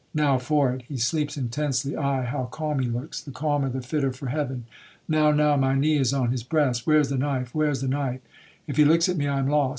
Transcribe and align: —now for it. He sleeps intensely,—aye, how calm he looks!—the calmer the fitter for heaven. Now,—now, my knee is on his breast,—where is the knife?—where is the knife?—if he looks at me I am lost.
—now 0.15 0.39
for 0.39 0.73
it. 0.73 0.81
He 0.87 0.97
sleeps 0.97 1.37
intensely,—aye, 1.37 2.23
how 2.23 2.45
calm 2.45 2.79
he 2.79 2.87
looks!—the 2.87 3.29
calmer 3.33 3.69
the 3.69 3.83
fitter 3.83 4.11
for 4.11 4.29
heaven. 4.29 4.65
Now,—now, 5.07 5.57
my 5.57 5.75
knee 5.75 5.97
is 5.97 6.11
on 6.11 6.31
his 6.31 6.41
breast,—where 6.41 6.97
is 7.01 7.09
the 7.09 7.19
knife?—where 7.19 7.69
is 7.69 7.81
the 7.81 7.87
knife?—if 7.87 8.77
he 8.77 8.83
looks 8.83 9.07
at 9.09 9.17
me 9.17 9.27
I 9.27 9.37
am 9.37 9.47
lost. 9.47 9.69